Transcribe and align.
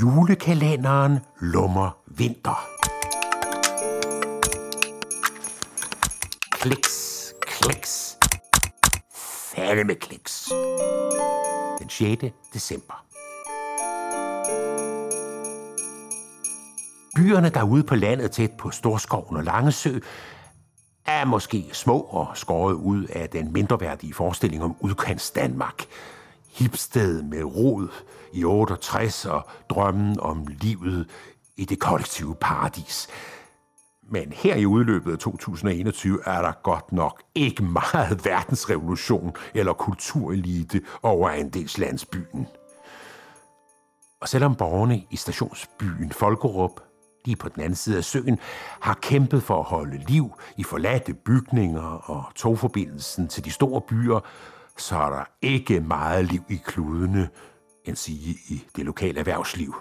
Julekalenderen 0.00 1.18
lummer 1.40 1.90
vinter. 2.06 2.68
Kliks, 6.50 7.34
kliks. 7.46 8.18
Færdig 9.54 9.86
med 9.86 9.94
kliks. 9.94 10.48
Den 11.78 11.88
6. 11.88 12.24
december. 12.54 13.04
Byerne 17.16 17.48
derude 17.48 17.82
på 17.82 17.94
landet 17.94 18.30
tæt 18.30 18.50
på 18.58 18.70
Storskoven 18.70 19.36
og 19.36 19.44
Langesø 19.44 19.98
er 21.06 21.24
måske 21.24 21.70
små 21.72 22.00
og 22.00 22.28
skåret 22.34 22.74
ud 22.74 23.04
af 23.04 23.28
den 23.28 23.52
mindreværdige 23.52 24.14
forestilling 24.14 24.62
om 24.62 24.76
udkants 24.80 25.30
Danmark. 25.30 25.86
Hipsted 26.48 27.22
med 27.22 27.44
rod 27.44 27.88
i 28.32 28.44
68 28.44 29.26
og 29.26 29.48
drømmen 29.70 30.20
om 30.20 30.46
livet 30.46 31.10
i 31.56 31.64
det 31.64 31.78
kollektive 31.78 32.34
paradis. 32.34 33.08
Men 34.12 34.32
her 34.32 34.56
i 34.56 34.66
udløbet 34.66 35.12
af 35.12 35.18
2021 35.18 36.18
er 36.26 36.42
der 36.42 36.52
godt 36.62 36.92
nok 36.92 37.22
ikke 37.34 37.62
meget 37.62 38.24
verdensrevolution 38.24 39.32
eller 39.54 39.72
kulturelite 39.72 40.82
over 41.02 41.30
andelslandsbyen. 41.30 42.46
Og 44.20 44.28
selvom 44.28 44.54
borgerne 44.54 45.02
i 45.10 45.16
stationsbyen 45.16 46.12
Folkerup 46.12 46.80
lige 47.24 47.36
på 47.36 47.48
den 47.48 47.62
anden 47.62 47.76
side 47.76 47.96
af 47.96 48.04
søen, 48.04 48.38
har 48.80 48.94
kæmpet 48.94 49.42
for 49.42 49.58
at 49.58 49.64
holde 49.64 50.04
liv 50.08 50.32
i 50.56 50.62
forladte 50.62 51.14
bygninger 51.14 52.10
og 52.10 52.24
togforbindelsen 52.34 53.28
til 53.28 53.44
de 53.44 53.50
store 53.50 53.80
byer, 53.80 54.20
så 54.76 54.96
er 54.96 55.10
der 55.10 55.24
ikke 55.42 55.80
meget 55.80 56.24
liv 56.24 56.42
i 56.48 56.60
kludene, 56.64 57.28
end 57.84 57.96
sige 57.96 58.36
i 58.48 58.64
det 58.76 58.84
lokale 58.84 59.18
erhvervsliv. 59.18 59.74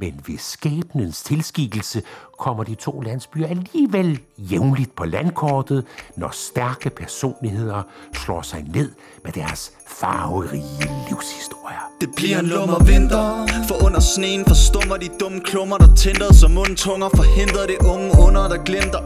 Men 0.00 0.20
ved 0.26 0.38
skæbnens 0.38 1.22
tilskikkelse 1.22 2.02
kommer 2.38 2.64
de 2.64 2.74
to 2.74 3.00
landsbyer 3.00 3.46
alligevel 3.46 4.20
jævnligt 4.38 4.96
på 4.96 5.04
landkortet, 5.04 5.86
når 6.16 6.30
stærke 6.30 6.90
personligheder 6.90 7.82
slår 8.12 8.42
sig 8.42 8.62
ned 8.62 8.92
med 9.24 9.32
deres 9.32 9.72
farverige 9.86 11.06
livshistorier. 11.08 11.65
Det 12.00 12.08
bliver 12.16 12.38
en 12.38 12.46
lummer 12.46 12.84
vinter. 12.84 13.46
For 13.68 13.84
under 13.84 14.00
sneen 14.00 14.44
forstummer 14.44 14.96
de 14.96 15.08
dumme 15.20 15.40
klummer 15.40 15.76
Der 15.76 15.94
tænder 15.94 16.32
som 16.32 16.50
mundtunger 16.50 17.08
Forhindrer 17.16 17.66
det 17.66 17.76
unge 17.80 18.10
under 18.26 18.48
der 18.48 18.56
glimter. 18.64 19.00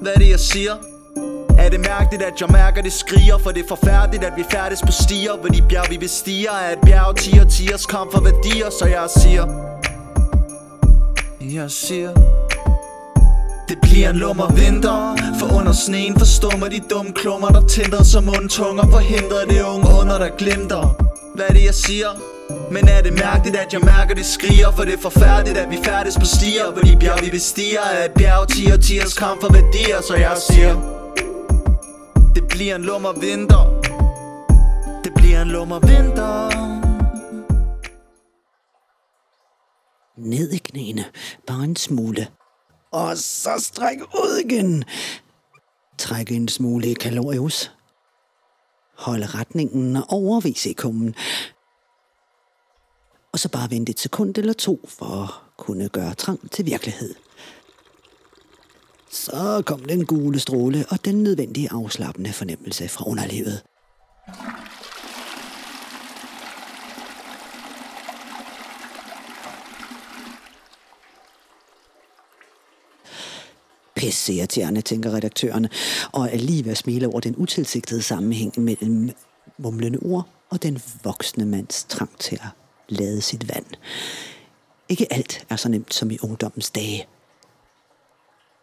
Hvad 0.00 0.12
er 0.14 0.18
det 0.18 0.30
jeg 0.30 0.40
siger? 0.40 0.72
Er 1.58 1.68
det 1.68 1.80
mærkeligt 1.80 2.22
at 2.22 2.40
jeg 2.40 2.48
mærker 2.52 2.82
det 2.82 2.92
skriger? 2.92 3.38
For 3.38 3.50
det 3.50 3.62
er 3.62 3.68
forfærdeligt 3.68 4.24
at 4.24 4.32
vi 4.36 4.44
færdes 4.50 4.82
på 4.82 4.92
stier. 4.92 5.36
Hvor 5.40 5.48
de 5.48 5.62
bjerg 5.68 5.90
vi 5.90 5.98
bestiger 5.98 6.50
Er 6.50 6.72
et 6.72 6.78
bjerg 6.86 7.16
tiger 7.16 7.44
tiers 7.44 7.86
kamp 7.86 8.12
for 8.12 8.20
værdier 8.20 8.70
Så 8.70 8.86
jeg 8.86 9.06
siger. 9.16 9.44
Jeg 11.40 11.70
siger. 11.70 12.12
Det 13.68 13.78
bliver 13.82 14.10
en 14.10 14.16
lummer 14.16 14.52
vinter. 14.52 15.16
For 15.38 15.58
under 15.58 15.72
sneen 15.72 16.18
forstummer 16.18 16.68
de 16.68 16.80
dumme 16.90 17.12
klummer 17.12 17.48
Der 17.48 17.66
tænder 17.66 18.02
som 18.02 18.24
mundtunger 18.24 18.90
Forhindrer 18.90 19.44
det 19.48 19.62
unge 19.62 19.88
under 20.00 20.18
der 20.18 20.28
glimter 20.38 21.01
hvad 21.34 21.44
er 21.48 21.52
det 21.52 21.64
jeg 21.64 21.74
siger? 21.74 22.08
Men 22.72 22.88
er 22.88 23.02
det 23.02 23.12
mærkeligt 23.12 23.56
at 23.56 23.72
jeg 23.72 23.80
mærker 23.80 24.14
det 24.14 24.26
skriger? 24.26 24.70
For 24.70 24.82
det 24.84 24.94
er 24.94 24.98
forfærdeligt 24.98 25.58
at 25.58 25.70
vi 25.70 25.78
færdes 25.84 26.18
på 26.18 26.24
stier. 26.24 26.70
Hvor 26.72 26.82
de 26.82 26.96
bjerg 27.00 27.24
vi 27.24 27.30
bestiger 27.30 27.80
er 27.80 28.04
et 28.04 28.12
bjerg 28.14 28.48
Tier 28.48 28.76
tiers 28.76 29.14
kamp 29.14 29.40
for 29.40 29.52
værdier 29.52 30.00
Så 30.00 30.14
jeg 30.14 30.36
siger. 30.50 30.72
Det 32.34 32.48
bliver 32.48 32.76
en 32.76 32.82
lummer 32.82 33.12
vinter. 33.12 33.62
Det 35.04 35.12
bliver 35.14 35.42
en 35.42 35.48
lummer 35.48 35.78
vinter. 35.78 36.32
Ned 40.18 40.50
i 40.52 40.58
knæene, 40.58 41.04
bare 41.46 41.64
en 41.64 41.76
smule. 41.76 42.26
Og 42.92 43.16
så 43.16 43.50
stræk 43.58 43.98
ud 44.14 44.42
igen. 44.44 44.84
Træk 45.98 46.32
en 46.32 46.48
smule 46.48 46.94
kalorius 46.94 47.70
holde 48.94 49.26
retningen 49.26 49.96
og 49.96 50.04
overvise 50.08 50.74
kummen. 50.74 51.14
Og 53.32 53.38
så 53.38 53.48
bare 53.48 53.70
vente 53.70 53.90
et 53.90 54.00
sekund 54.00 54.38
eller 54.38 54.52
to 54.52 54.80
for 54.88 55.22
at 55.22 55.30
kunne 55.56 55.88
gøre 55.88 56.14
trang 56.14 56.50
til 56.50 56.66
virkelighed. 56.66 57.14
Så 59.10 59.62
kom 59.66 59.80
den 59.80 60.06
gule 60.06 60.40
stråle 60.40 60.84
og 60.90 61.04
den 61.04 61.22
nødvendige 61.22 61.72
afslappende 61.72 62.32
fornemmelse 62.32 62.88
fra 62.88 63.08
underlivet. 63.08 63.62
Pisse 74.02 74.32
irriterende, 74.32 74.80
tænker 74.80 75.14
redaktørerne, 75.14 75.68
og 76.12 76.28
er 76.32 76.36
lige 76.36 76.64
ved 76.64 76.72
at 76.72 76.78
smile 76.78 77.08
over 77.08 77.20
den 77.20 77.34
utilsigtede 77.36 78.02
sammenhæng 78.02 78.60
mellem 78.60 79.10
mumlende 79.58 79.98
ord 79.98 80.28
og 80.50 80.62
den 80.62 80.82
voksne 81.04 81.44
mands 81.44 81.86
trang 81.88 82.18
til 82.18 82.34
at 82.34 82.48
lade 82.88 83.20
sit 83.20 83.54
vand. 83.54 83.64
Ikke 84.88 85.12
alt 85.12 85.46
er 85.50 85.56
så 85.56 85.68
nemt 85.68 85.94
som 85.94 86.10
i 86.10 86.18
ungdommens 86.22 86.70
dage. 86.70 87.06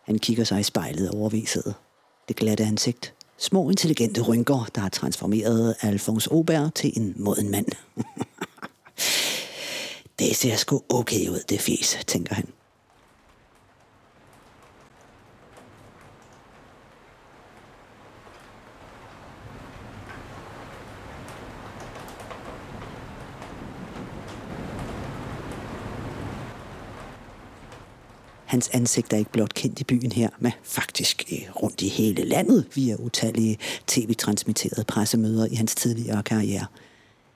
Han 0.05 0.19
kigger 0.19 0.44
sig 0.44 0.59
i 0.59 0.63
spejlet 0.63 1.09
overviset. 1.09 1.75
Det 2.27 2.35
glatte 2.35 2.63
ansigt. 2.63 3.13
Små 3.38 3.69
intelligente 3.69 4.21
rynker, 4.21 4.69
der 4.75 4.81
har 4.81 4.89
transformeret 4.89 5.75
Alfons 5.81 6.27
Aubert 6.27 6.73
til 6.73 6.94
en 6.95 7.13
moden 7.17 7.51
mand. 7.51 7.67
det 10.19 10.35
ser 10.35 10.56
sgu 10.56 10.81
okay 10.89 11.29
ud, 11.29 11.44
det 11.50 11.61
fis, 11.61 11.97
tænker 12.07 12.35
han. 12.35 12.45
Hans 28.50 28.70
ansigt 28.74 29.14
er 29.14 29.18
ikke 29.18 29.32
blot 29.32 29.54
kendt 29.54 29.80
i 29.80 29.84
byen 29.84 30.12
her, 30.12 30.30
men 30.40 30.52
faktisk 30.64 31.24
øh, 31.32 31.64
rundt 31.64 31.82
i 31.82 31.88
hele 31.88 32.24
landet 32.24 32.66
via 32.76 32.96
utallige 32.96 33.58
tv-transmitterede 33.88 34.84
pressemøder 34.84 35.46
i 35.46 35.56
hans 35.56 35.76
tidligere 35.76 36.24
karriere. 36.24 36.66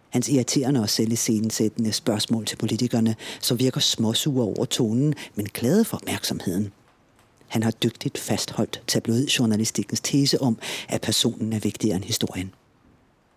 Hans 0.09 0.29
irriterende 0.29 0.81
og 0.81 0.89
selv 0.89 1.11
iscenesættende 1.11 1.93
spørgsmål 1.93 2.45
til 2.45 2.55
politikerne, 2.55 3.15
som 3.41 3.59
virker 3.59 3.79
småsure 3.79 4.45
over 4.45 4.65
tonen, 4.65 5.13
men 5.35 5.47
glade 5.53 5.85
for 5.85 5.97
opmærksomheden. 5.97 6.71
Han 7.47 7.63
har 7.63 7.71
dygtigt 7.71 8.17
fastholdt 8.17 8.83
tabloidjournalistikkens 8.87 10.01
tese 10.01 10.41
om, 10.41 10.57
at 10.89 11.01
personen 11.01 11.53
er 11.53 11.59
vigtigere 11.59 11.95
end 11.95 12.05
historien. 12.05 12.53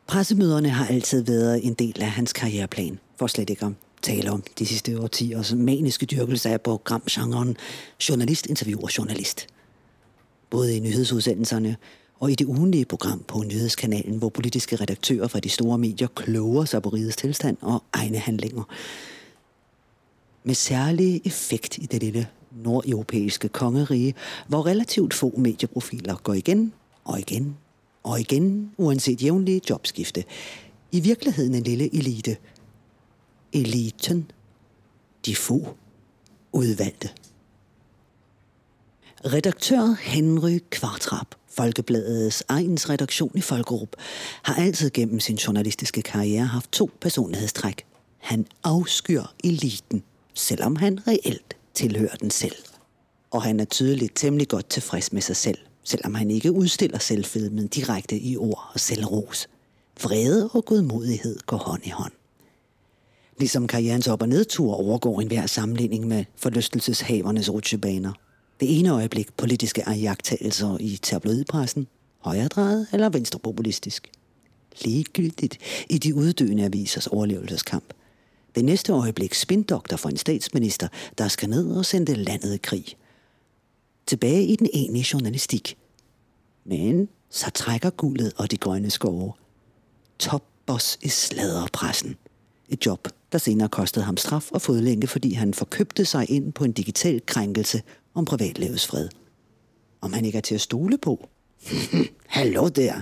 Pressemøderne 0.06 0.68
har 0.68 0.86
altid 0.86 1.22
været 1.22 1.66
en 1.66 1.74
del 1.74 2.02
af 2.02 2.10
hans 2.10 2.32
karriereplan, 2.32 2.98
for 3.18 3.26
slet 3.26 3.50
ikke 3.50 3.66
om 3.66 3.76
tale 4.02 4.30
om 4.30 4.42
de 4.58 4.66
sidste 4.66 5.00
årtiers 5.00 5.54
maniske 5.54 6.06
dyrkelse 6.06 6.50
af 6.50 6.60
programgenren 6.60 7.56
journalist 8.08 8.46
interviewer 8.46 8.88
journalist. 8.98 9.46
Både 10.50 10.76
i 10.76 10.80
nyhedsudsendelserne 10.80 11.76
og 12.20 12.30
i 12.30 12.34
det 12.34 12.44
ugenlige 12.44 12.84
program 12.84 13.24
på 13.28 13.42
nyhedskanalen, 13.42 14.18
hvor 14.18 14.28
politiske 14.28 14.76
redaktører 14.76 15.28
fra 15.28 15.40
de 15.40 15.48
store 15.48 15.78
medier 15.78 16.08
kloger 16.14 16.64
sig 16.64 16.82
på 16.82 16.88
rigets 16.88 17.16
tilstand 17.16 17.56
og 17.60 17.82
egne 17.92 18.18
handlinger. 18.18 18.62
Med 20.44 20.54
særlig 20.54 21.20
effekt 21.24 21.78
i 21.78 21.86
det 21.86 22.02
lille 22.02 22.28
nordeuropæiske 22.64 23.48
kongerige, 23.48 24.14
hvor 24.48 24.66
relativt 24.66 25.14
få 25.14 25.34
medieprofiler 25.36 26.16
går 26.16 26.34
igen 26.34 26.72
og 27.04 27.18
igen 27.18 27.56
og 28.02 28.20
igen, 28.20 28.70
uanset 28.76 29.22
jævnlige 29.22 29.60
jobskifte. 29.70 30.24
I 30.92 31.00
virkeligheden 31.00 31.54
en 31.54 31.62
lille 31.62 31.94
elite– 31.94 32.36
eliten, 33.56 34.30
de 35.26 35.36
få 35.36 35.76
udvalgte. 36.52 37.10
Redaktør 39.24 39.96
Henry 40.00 40.58
Kvartrap, 40.70 41.34
Folkebladets 41.50 42.44
egens 42.48 42.90
redaktion 42.90 43.32
i 43.34 43.40
Folkerup, 43.40 43.88
har 44.42 44.54
altid 44.54 44.90
gennem 44.90 45.20
sin 45.20 45.36
journalistiske 45.36 46.02
karriere 46.02 46.46
haft 46.46 46.72
to 46.72 46.90
personlighedstræk. 47.00 47.86
Han 48.18 48.46
afskyr 48.64 49.22
eliten, 49.44 50.02
selvom 50.34 50.76
han 50.76 51.08
reelt 51.08 51.56
tilhører 51.74 52.16
den 52.16 52.30
selv. 52.30 52.56
Og 53.30 53.42
han 53.42 53.60
er 53.60 53.64
tydeligt 53.64 54.16
temmelig 54.16 54.48
godt 54.48 54.68
tilfreds 54.68 55.12
med 55.12 55.22
sig 55.22 55.36
selv, 55.36 55.58
selvom 55.84 56.14
han 56.14 56.30
ikke 56.30 56.52
udstiller 56.52 56.98
selvfilmen 56.98 57.66
direkte 57.66 58.18
i 58.18 58.36
ord 58.36 58.70
og 58.74 58.80
selvros. 58.80 59.48
Vrede 60.02 60.50
og 60.52 60.64
godmodighed 60.64 61.38
går 61.46 61.56
hånd 61.56 61.86
i 61.86 61.90
hånd. 61.90 62.12
Ligesom 63.38 63.66
karrierens 63.66 64.08
op- 64.08 64.22
og 64.22 64.28
nedtur 64.28 64.74
overgår 64.74 65.20
enhver 65.20 65.46
sammenligning 65.46 66.06
med 66.06 66.24
forlystelseshavernes 66.36 67.52
rutsjebaner. 67.52 68.12
Det 68.60 68.78
ene 68.78 68.90
øjeblik 68.90 69.32
politiske 69.36 69.90
jagttagelser 69.90 70.76
i 70.80 70.98
tabloidpressen, 71.02 71.86
højredrejet 72.20 72.86
eller 72.92 73.08
venstrepopulistisk. 73.08 74.10
ligegyldigt 74.84 75.58
i 75.90 75.98
de 75.98 76.14
uddøende 76.14 76.64
avisers 76.64 77.06
overlevelseskamp. 77.06 77.84
Det 78.54 78.64
næste 78.64 78.92
øjeblik 78.92 79.34
spindoktor 79.34 79.96
for 79.96 80.08
en 80.08 80.16
statsminister, 80.16 80.88
der 81.18 81.28
skal 81.28 81.48
ned 81.48 81.76
og 81.76 81.84
sende 81.84 82.14
landet 82.14 82.54
i 82.54 82.58
krig. 82.58 82.84
Tilbage 84.06 84.46
i 84.46 84.56
den 84.56 84.68
egentlige 84.72 85.06
journalistik. 85.12 85.76
Men 86.64 87.08
så 87.30 87.50
trækker 87.50 87.90
guldet 87.90 88.32
og 88.36 88.50
de 88.50 88.56
grønne 88.56 88.90
skove. 88.90 89.32
Topboss 90.18 90.98
i 91.02 91.08
sladderpressen. 91.08 92.16
Et 92.68 92.86
job, 92.86 93.08
der 93.36 93.40
senere 93.40 93.68
kostede 93.68 94.04
ham 94.04 94.16
straf 94.16 94.50
og 94.50 94.62
fodlænke, 94.62 95.06
fordi 95.06 95.32
han 95.32 95.54
forkøbte 95.54 96.04
sig 96.04 96.30
ind 96.30 96.52
på 96.52 96.64
en 96.64 96.72
digital 96.72 97.22
krænkelse 97.26 97.82
om 98.14 98.24
privatlivets 98.24 98.86
fred. 98.86 99.08
Om 100.00 100.12
han 100.12 100.24
ikke 100.24 100.38
er 100.38 100.42
til 100.42 100.54
at 100.54 100.60
stole 100.60 100.98
på? 100.98 101.28
Hallo 102.26 102.68
der. 102.68 103.00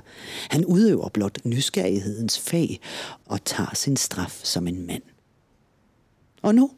Han 0.51 0.65
udøver 0.65 1.09
blot 1.09 1.39
nysgerrighedens 1.45 2.39
fag 2.39 2.81
og 3.27 3.45
tager 3.45 3.75
sin 3.75 3.97
straf 3.97 4.41
som 4.45 4.69
en 4.69 4.87
mand. 4.87 5.03
Og 6.43 6.55
nu, 6.55 6.71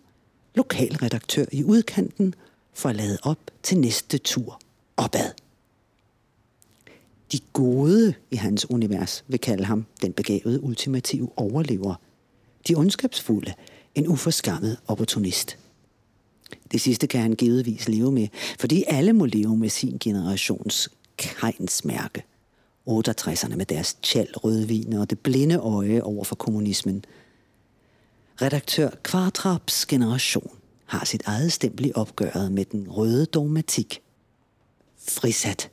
lokalredaktør 0.54 1.44
i 1.52 1.64
udkanten, 1.64 2.34
får 2.74 2.92
lavet 2.92 3.18
op 3.22 3.40
til 3.62 3.78
næste 3.78 4.18
tur 4.18 4.60
opad. 4.96 5.30
De 7.32 7.38
gode 7.52 8.14
i 8.30 8.36
hans 8.36 8.70
univers 8.70 9.24
vil 9.28 9.40
kalde 9.40 9.64
ham 9.64 9.86
den 10.02 10.12
begavede 10.12 10.62
ultimative 10.62 11.28
overlever. 11.36 11.94
De 12.68 12.74
ondskabsfulde, 12.74 13.54
en 13.94 14.08
uforskammet 14.08 14.76
opportunist. 14.86 15.58
Det 16.72 16.80
sidste 16.80 17.06
kan 17.06 17.20
han 17.20 17.34
givetvis 17.34 17.88
leve 17.88 18.12
med, 18.12 18.28
fordi 18.58 18.84
alle 18.86 19.12
må 19.12 19.24
leve 19.26 19.56
med 19.56 19.68
sin 19.68 19.98
generations 20.00 20.88
kejnsmærke. 21.16 22.24
68'erne 22.88 23.56
med 23.56 23.66
deres 23.66 23.96
tjal 24.02 24.28
rødvin 24.36 24.92
og 24.92 25.10
det 25.10 25.18
blinde 25.18 25.56
øje 25.56 26.02
over 26.02 26.24
for 26.24 26.34
kommunismen. 26.34 27.04
Redaktør 28.42 28.90
Kvartraps 29.02 29.86
generation 29.86 30.50
har 30.84 31.04
sit 31.04 31.22
eget 31.26 31.52
stempel 31.52 31.86
i 31.86 31.92
opgøret 31.94 32.52
med 32.52 32.64
den 32.64 32.90
røde 32.90 33.26
dogmatik. 33.26 34.02
Frisat. 35.08 35.70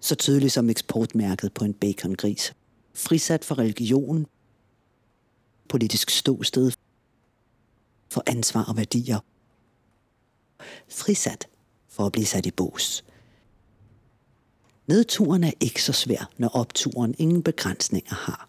Så 0.00 0.14
tydeligt 0.14 0.52
som 0.52 0.70
eksportmærket 0.70 1.52
på 1.52 1.64
en 1.64 1.74
bacongris. 1.74 2.52
Frisat 2.94 3.44
for 3.44 3.58
religion, 3.58 4.26
politisk 5.68 6.10
ståsted, 6.10 6.72
for 8.10 8.22
ansvar 8.26 8.64
og 8.64 8.76
værdier. 8.76 9.18
Frisat 10.88 11.48
for 11.88 12.06
at 12.06 12.12
blive 12.12 12.26
sat 12.26 12.46
i 12.46 12.50
bås. 12.50 13.04
Nedturen 14.86 15.44
er 15.44 15.52
ikke 15.60 15.82
så 15.82 15.92
svær, 15.92 16.30
når 16.38 16.48
opturen 16.48 17.14
ingen 17.18 17.42
begrænsninger 17.42 18.14
har. 18.14 18.48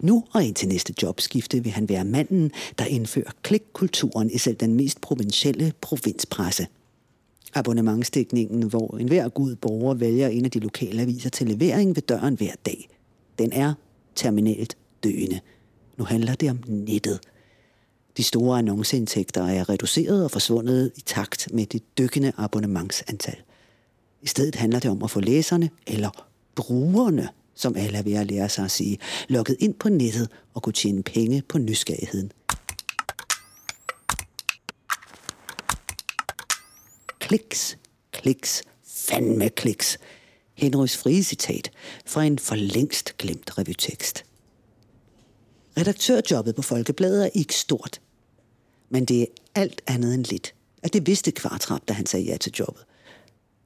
Nu 0.00 0.24
og 0.32 0.44
indtil 0.44 0.68
næste 0.68 0.94
jobskifte 1.02 1.62
vil 1.62 1.72
han 1.72 1.88
være 1.88 2.04
manden, 2.04 2.52
der 2.78 2.84
indfører 2.84 3.30
klikkulturen 3.42 4.30
i 4.30 4.38
selv 4.38 4.56
den 4.56 4.74
mest 4.74 5.00
provincielle 5.00 5.72
provinspresse. 5.80 6.66
Abonnementsdækningen, 7.54 8.62
hvor 8.62 8.96
enhver 8.96 9.28
god 9.28 9.56
borger 9.56 9.94
vælger 9.94 10.28
en 10.28 10.44
af 10.44 10.50
de 10.50 10.58
lokale 10.58 11.02
aviser 11.02 11.30
til 11.30 11.46
levering 11.46 11.96
ved 11.96 12.02
døren 12.02 12.34
hver 12.34 12.54
dag. 12.66 12.88
Den 13.38 13.52
er 13.52 13.74
terminalt 14.14 14.76
døende. 15.04 15.40
Nu 16.00 16.04
handler 16.04 16.34
det 16.34 16.50
om 16.50 16.58
nettet. 16.66 17.20
De 18.16 18.22
store 18.22 18.58
annonceindtægter 18.58 19.46
er 19.46 19.68
reduceret 19.68 20.24
og 20.24 20.30
forsvundet 20.30 20.92
i 20.96 21.00
takt 21.00 21.48
med 21.52 21.66
det 21.66 21.98
dykkende 21.98 22.32
abonnementsantal. 22.36 23.36
I 24.22 24.26
stedet 24.26 24.54
handler 24.54 24.78
det 24.78 24.90
om 24.90 25.02
at 25.02 25.10
få 25.10 25.20
læserne, 25.20 25.70
eller 25.86 26.26
brugerne, 26.54 27.28
som 27.54 27.76
alle 27.76 27.98
er 27.98 28.02
ved 28.02 28.12
at 28.12 28.26
lære 28.26 28.48
sig 28.48 28.64
at 28.64 28.70
sige, 28.70 28.98
lukket 29.28 29.56
ind 29.58 29.74
på 29.74 29.88
nettet 29.88 30.28
og 30.54 30.62
kunne 30.62 30.72
tjene 30.72 31.02
penge 31.02 31.42
på 31.48 31.58
nysgerrigheden. 31.58 32.32
Kliks, 37.18 37.78
kliks, 38.12 38.62
fandme 38.86 39.48
kliks. 39.48 39.98
Henrys 40.54 40.96
frie 40.96 41.22
citat 41.22 41.70
fra 42.06 42.24
en 42.24 42.38
for 42.38 42.54
længst 42.54 43.16
glemt 43.18 43.58
revytekst. 43.58 44.29
Redaktørjobbet 45.80 46.54
på 46.54 46.62
Folkebladet 46.62 47.24
er 47.24 47.30
ikke 47.34 47.54
stort, 47.54 48.00
men 48.90 49.04
det 49.04 49.22
er 49.22 49.26
alt 49.54 49.82
andet 49.86 50.14
end 50.14 50.24
lidt. 50.24 50.54
At 50.82 50.92
det 50.92 51.06
vidste 51.06 51.30
Kvartrap, 51.30 51.80
da 51.88 51.92
han 51.92 52.06
sagde 52.06 52.26
ja 52.26 52.36
til 52.36 52.52
jobbet. 52.58 52.84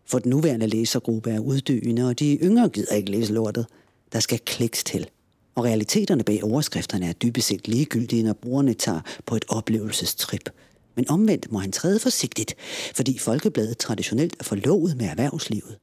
For 0.06 0.18
den 0.18 0.30
nuværende 0.30 0.66
læsergruppe 0.66 1.30
er 1.30 1.38
uddøende, 1.38 2.08
og 2.08 2.18
de 2.18 2.38
yngre 2.42 2.68
gider 2.68 2.94
ikke 2.94 3.10
læse 3.10 3.32
lortet. 3.32 3.66
Der 4.12 4.20
skal 4.20 4.38
kliks 4.38 4.84
til. 4.84 5.10
Og 5.54 5.64
realiteterne 5.64 6.24
bag 6.24 6.44
overskrifterne 6.44 7.06
er 7.06 7.12
dybest 7.12 7.46
set 7.46 7.68
ligegyldige, 7.68 8.22
når 8.22 8.32
brugerne 8.32 8.74
tager 8.74 9.00
på 9.26 9.36
et 9.36 9.44
oplevelsestrip. 9.48 10.50
Men 10.94 11.10
omvendt 11.10 11.52
må 11.52 11.58
han 11.58 11.72
træde 11.72 11.98
forsigtigt, 11.98 12.54
fordi 12.94 13.18
Folkebladet 13.18 13.78
traditionelt 13.78 14.36
er 14.40 14.44
forlovet 14.44 14.96
med 14.96 15.06
erhvervslivet. 15.06 15.78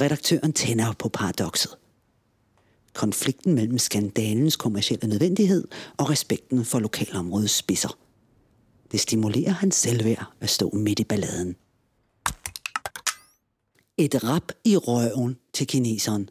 Redaktøren 0.00 0.52
tænder 0.52 0.92
på 0.98 1.08
paradokset. 1.08 1.70
Konflikten 2.96 3.54
mellem 3.54 3.78
skandalens 3.78 4.56
kommercielle 4.56 5.08
nødvendighed 5.08 5.64
og 5.96 6.10
respekten 6.10 6.64
for 6.64 6.78
lokalområdets 6.78 7.54
spidser. 7.54 7.98
Det 8.92 9.00
stimulerer 9.00 9.52
hans 9.52 9.74
selvværd 9.74 10.26
at 10.40 10.50
stå 10.50 10.70
midt 10.70 10.98
i 10.98 11.04
balladen. 11.04 11.56
Et 13.96 14.24
rap 14.24 14.52
i 14.64 14.76
røven 14.76 15.36
til 15.52 15.66
kineseren. 15.66 16.28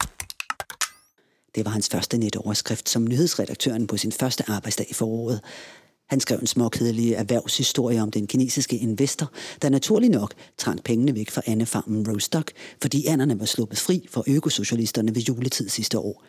Det 1.55 1.65
var 1.65 1.71
hans 1.71 1.89
første 1.89 2.17
netoverskrift 2.17 2.89
som 2.89 3.05
nyhedsredaktøren 3.05 3.87
på 3.87 3.97
sin 3.97 4.11
første 4.11 4.43
arbejdsdag 4.47 4.85
i 4.89 4.93
foråret. 4.93 5.41
Han 6.09 6.19
skrev 6.19 6.39
en 6.39 6.47
småkedelig 6.47 7.13
erhvervshistorie 7.13 8.01
om 8.01 8.11
den 8.11 8.27
kinesiske 8.27 8.77
investor, 8.77 9.31
der 9.61 9.69
naturlig 9.69 10.09
nok 10.09 10.33
trak 10.57 10.83
pengene 10.83 11.15
væk 11.15 11.29
fra 11.29 11.41
andefarmen 11.45 12.11
Rostock, 12.11 12.51
fordi 12.81 13.05
anderne 13.05 13.39
var 13.39 13.45
sluppet 13.45 13.79
fri 13.79 14.07
for 14.09 14.23
økosocialisterne 14.27 15.15
ved 15.15 15.21
juletid 15.21 15.69
sidste 15.69 15.99
år. 15.99 16.23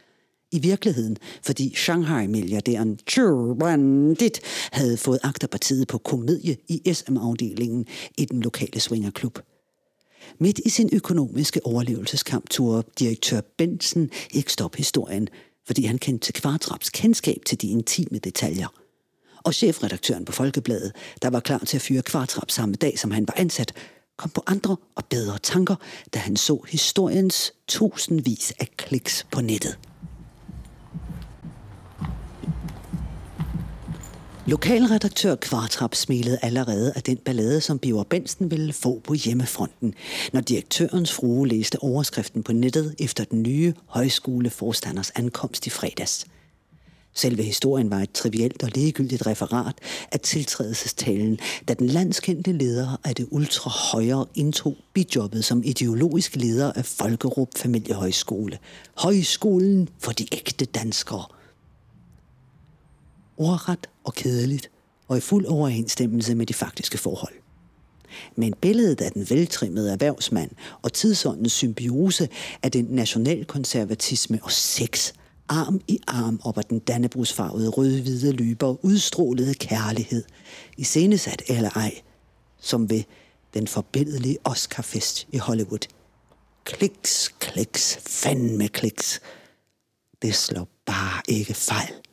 I 0.52 0.58
virkeligheden, 0.58 1.16
fordi 1.42 1.74
Shanghai-milliardæren 1.74 2.98
Chu 3.10 3.54
Bandit 3.54 4.40
havde 4.72 4.96
fået 4.96 5.18
agterpartiet 5.22 5.88
på 5.88 5.98
komedie 5.98 6.56
i 6.68 6.92
SM-afdelingen 6.92 7.86
i 8.18 8.24
den 8.24 8.40
lokale 8.42 8.80
swingerklub. 8.80 9.38
Midt 10.38 10.60
i 10.64 10.68
sin 10.68 10.90
økonomiske 10.92 11.66
overlevelseskamp 11.66 12.50
turde 12.50 12.88
direktør 12.98 13.40
Benson 13.58 14.10
ikke 14.30 14.52
stoppe 14.52 14.78
historien, 14.78 15.28
fordi 15.66 15.84
han 15.84 15.98
kendte 15.98 16.26
til 16.26 16.34
Kvartraps 16.34 16.90
kendskab 16.90 17.38
til 17.46 17.62
de 17.62 17.68
intime 17.68 18.18
detaljer. 18.18 18.68
Og 19.44 19.54
chefredaktøren 19.54 20.24
på 20.24 20.32
Folkebladet, 20.32 20.92
der 21.22 21.30
var 21.30 21.40
klar 21.40 21.58
til 21.58 21.76
at 21.76 21.82
fyre 21.82 22.02
Kvartrap 22.02 22.50
samme 22.50 22.74
dag, 22.74 22.98
som 22.98 23.10
han 23.10 23.28
var 23.28 23.34
ansat, 23.36 23.72
kom 24.16 24.30
på 24.30 24.42
andre 24.46 24.76
og 24.94 25.04
bedre 25.04 25.38
tanker, 25.38 25.76
da 26.14 26.18
han 26.18 26.36
så 26.36 26.60
historiens 26.68 27.52
tusindvis 27.68 28.52
af 28.60 28.68
kliks 28.76 29.26
på 29.30 29.40
nettet. 29.40 29.78
Lokalredaktør 34.48 35.34
Kvartrap 35.34 35.94
smilede 35.94 36.38
allerede 36.42 36.92
af 36.96 37.02
den 37.02 37.16
ballade, 37.16 37.60
som 37.60 37.78
Biver 37.78 38.04
Bensen 38.04 38.50
ville 38.50 38.72
få 38.72 39.00
på 39.04 39.14
hjemmefronten, 39.14 39.94
når 40.32 40.40
direktørens 40.40 41.12
frue 41.12 41.48
læste 41.48 41.82
overskriften 41.82 42.42
på 42.42 42.52
nettet 42.52 42.94
efter 42.98 43.24
den 43.24 43.42
nye 43.42 43.74
højskoleforstanders 43.86 45.10
ankomst 45.10 45.66
i 45.66 45.70
fredags. 45.70 46.26
Selve 47.14 47.42
historien 47.42 47.90
var 47.90 48.00
et 48.00 48.12
trivielt 48.12 48.62
og 48.62 48.70
ligegyldigt 48.74 49.26
referat 49.26 49.74
af 50.12 50.20
tiltrædelsestalen, 50.20 51.38
da 51.68 51.74
den 51.74 51.86
landskendte 51.86 52.52
leder 52.52 52.96
af 53.04 53.14
det 53.14 53.26
ultra-højre 53.30 54.26
indtog 54.34 54.76
bijobbet 54.94 55.44
som 55.44 55.62
ideologisk 55.64 56.36
leder 56.36 56.72
af 56.72 56.84
Folkerup 56.84 57.48
Familiehøjskole. 57.56 58.58
Højskolen 58.98 59.88
for 59.98 60.12
de 60.12 60.26
ægte 60.32 60.64
danskere– 60.64 61.24
ordret 63.36 63.86
og 64.04 64.14
kedeligt, 64.14 64.70
og 65.08 65.16
i 65.16 65.20
fuld 65.20 65.46
overensstemmelse 65.46 66.34
med 66.34 66.46
de 66.46 66.54
faktiske 66.54 66.98
forhold. 66.98 67.34
Men 68.36 68.54
billedet 68.60 69.00
af 69.00 69.12
den 69.12 69.30
veltrimmede 69.30 69.92
erhvervsmand 69.92 70.50
og 70.82 70.92
tidsåndens 70.92 71.52
symbiose 71.52 72.28
af 72.62 72.72
den 72.72 72.84
nationalkonservatisme 72.84 74.38
og 74.42 74.52
sex, 74.52 75.12
arm 75.48 75.80
i 75.88 76.00
arm 76.06 76.40
op 76.44 76.58
ad 76.58 76.62
den 76.62 76.78
dannebrugsfarvede 76.78 77.68
rød-hvide 77.68 78.32
løber 78.32 78.84
udstrålede 78.84 79.54
kærlighed, 79.54 80.24
iscenesat 80.76 81.42
eller 81.48 81.70
ej, 81.70 81.94
som 82.60 82.90
ved 82.90 83.02
den 83.54 83.66
forbindelige 83.66 84.38
Oscarfest 84.44 85.26
i 85.32 85.38
Hollywood. 85.38 85.86
Kliks, 86.64 87.28
kliks, 87.40 87.98
fandme 88.06 88.68
kliks. 88.68 89.20
Det 90.22 90.34
slår 90.34 90.68
bare 90.86 91.22
ikke 91.28 91.54
fejl 91.54 92.05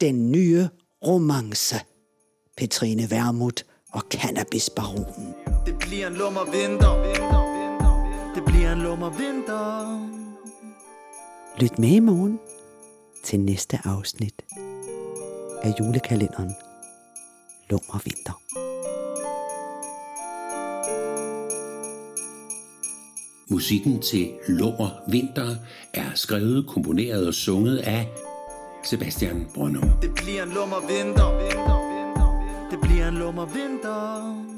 den 0.00 0.32
nye 0.32 0.68
romance. 1.06 1.76
Petrine 2.56 3.10
Vermut 3.10 3.64
og 3.92 4.02
Cannabisbaronen. 4.10 5.34
Det 5.66 5.74
bliver 5.78 6.06
en 6.06 6.14
lummer 6.14 6.44
vinter. 6.44 6.94
Det 8.34 8.44
bliver 8.44 8.72
en 8.72 8.78
lummer 8.78 9.10
vinter. 9.10 10.00
Lyt 11.60 11.78
med 11.78 11.88
i 11.88 12.00
morgen 12.00 12.40
til 13.24 13.40
næste 13.40 13.78
afsnit 13.84 14.34
af 15.62 15.74
julekalenderen 15.80 16.52
Lummer 17.70 18.00
Vinter. 18.04 18.40
Musikken 23.50 24.02
til 24.02 24.30
Lummer 24.48 25.10
Vinter 25.10 25.56
er 25.94 26.14
skrevet, 26.14 26.66
komponeret 26.66 27.26
og 27.26 27.34
sunget 27.34 27.78
af 27.78 28.08
Sebastian 28.82 29.46
Brøndum. 29.54 29.90
Det 30.02 30.14
bliver 30.14 30.42
en 30.42 30.48
lummer 30.48 30.80
vinter 30.88 31.30
Det 32.70 32.80
bliver 32.80 33.08
en 33.08 33.14
lummer 33.14 33.46
vinter 33.46 34.49